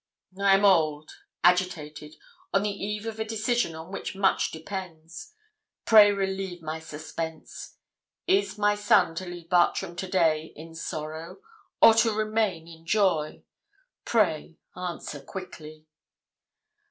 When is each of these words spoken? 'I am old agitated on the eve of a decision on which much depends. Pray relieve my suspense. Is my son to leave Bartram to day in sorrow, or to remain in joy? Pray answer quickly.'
'I 0.35 0.55
am 0.55 0.65
old 0.65 1.11
agitated 1.43 2.15
on 2.51 2.63
the 2.63 2.71
eve 2.71 3.05
of 3.05 3.19
a 3.19 3.23
decision 3.23 3.75
on 3.75 3.91
which 3.91 4.15
much 4.15 4.49
depends. 4.49 5.31
Pray 5.85 6.11
relieve 6.11 6.59
my 6.63 6.79
suspense. 6.79 7.75
Is 8.25 8.57
my 8.57 8.73
son 8.73 9.13
to 9.13 9.27
leave 9.27 9.51
Bartram 9.51 9.95
to 9.97 10.07
day 10.07 10.53
in 10.55 10.73
sorrow, 10.73 11.37
or 11.83 11.93
to 11.93 12.13
remain 12.17 12.67
in 12.67 12.83
joy? 12.83 13.43
Pray 14.03 14.57
answer 14.75 15.21
quickly.' 15.21 15.85